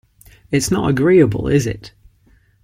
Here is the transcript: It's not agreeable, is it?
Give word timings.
It's 0.49 0.71
not 0.71 0.89
agreeable, 0.89 1.47
is 1.47 1.67
it? 1.67 1.93